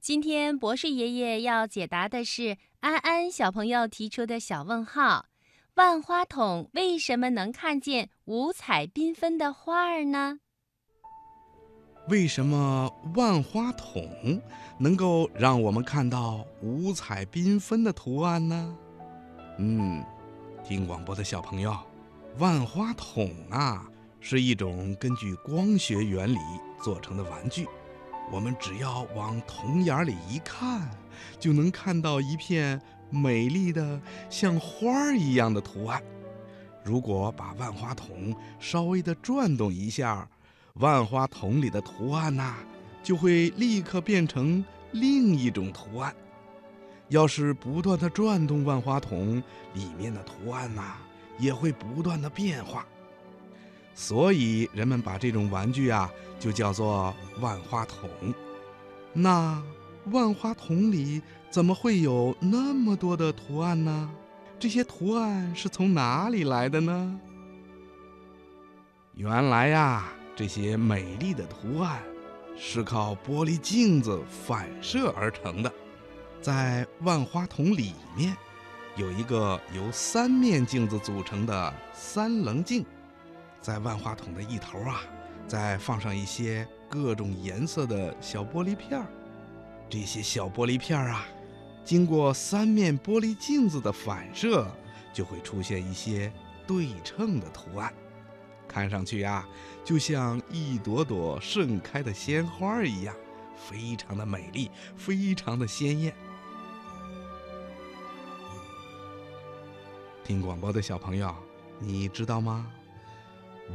[0.00, 5.26] 今天博士爷爷要解答的是安安小朋友提出的小问号：
[5.74, 10.40] 万花筒为什么能看见五彩缤纷的花儿呢？
[12.08, 14.40] 为什么万花筒
[14.78, 18.74] 能够让我们看到五彩缤纷的图案呢？
[19.58, 20.02] 嗯，
[20.64, 21.76] 听广播的小朋友，
[22.38, 23.86] 万花筒啊
[24.18, 26.38] 是一种根据光学原理
[26.82, 27.68] 做成的玩具。
[28.30, 30.88] 我们只要往铜眼里一看，
[31.38, 32.80] 就能看到一片
[33.10, 36.02] 美丽的像花儿一样的图案。
[36.84, 40.28] 如果把万花筒稍微的转动一下，
[40.74, 42.54] 万花筒里的图案呐，
[43.02, 46.14] 就会立刻变成另一种图案。
[47.08, 49.42] 要是不断的转动万花筒，
[49.74, 50.98] 里面的图案呐，
[51.38, 52.86] 也会不断的变化。
[53.94, 58.08] 所以人们把这种玩具啊，就叫做万花筒。
[59.12, 59.62] 那
[60.12, 64.10] 万花筒里怎么会有那么多的图案呢？
[64.58, 67.20] 这些图案是从哪里来的呢？
[69.14, 72.02] 原来呀，这些美丽的图案
[72.56, 75.72] 是靠玻璃镜子反射而成的。
[76.40, 78.34] 在万花筒里面，
[78.96, 82.84] 有一个由三面镜子组成的三棱镜。
[83.60, 85.02] 在万花筒的一头啊，
[85.46, 89.06] 再放上一些各种颜色的小玻璃片儿。
[89.88, 91.26] 这些小玻璃片儿啊，
[91.84, 94.66] 经过三面玻璃镜子的反射，
[95.12, 96.32] 就会出现一些
[96.66, 97.92] 对称的图案，
[98.68, 99.46] 看上去呀，
[99.84, 103.14] 就像一朵朵盛开的鲜花一样，
[103.56, 106.14] 非常的美丽，非常的鲜艳。
[110.22, 111.34] 听广播的小朋友，
[111.80, 112.70] 你知道吗？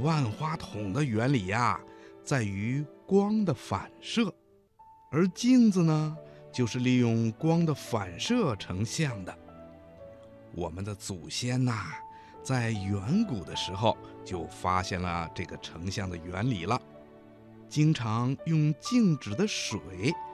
[0.01, 1.79] 万花筒的原理呀，
[2.23, 4.33] 在于光的反射，
[5.09, 6.17] 而镜子呢，
[6.51, 9.35] 就是利用光的反射成像的。
[10.53, 11.93] 我们的祖先呐，
[12.43, 16.79] 在远古的时候就发现了这个成像的原理了，
[17.69, 19.79] 经常用静止的水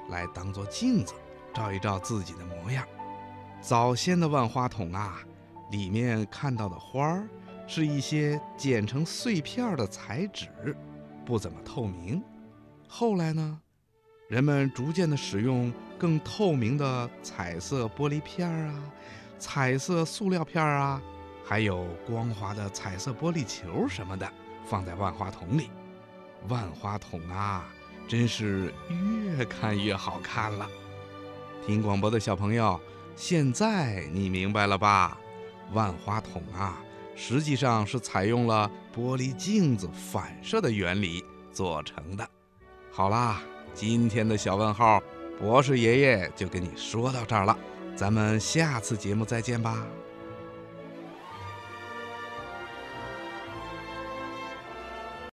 [0.10, 1.14] 来当做镜子，
[1.54, 2.86] 照一照自己的模样。
[3.62, 5.22] 早先的万花筒啊，
[5.72, 7.28] 里面看到的花儿。
[7.74, 10.76] 是一些剪成碎片的彩纸，
[11.26, 12.22] 不怎么透明。
[12.86, 13.62] 后来呢，
[14.28, 18.84] 人们逐渐的使用更透明的彩色玻璃片啊，
[19.40, 21.02] 彩色塑料片啊，
[21.46, 24.30] 还有光滑的彩色玻璃球什么的，
[24.66, 25.70] 放在万花筒里。
[26.50, 27.66] 万花筒啊，
[28.06, 28.74] 真是
[29.38, 30.68] 越看越好看了。
[31.66, 32.78] 听广播的小朋友，
[33.16, 35.18] 现在你明白了吧？
[35.72, 36.78] 万花筒啊。
[37.24, 42.28] 实际上是采用了玻璃镜子反射的原理做成的。
[42.92, 43.44] 好啦，
[43.76, 45.00] 今天的小问号，
[45.40, 47.56] 博士爷爷就跟你说到这儿了，
[47.96, 49.86] 咱们下次节目再见吧。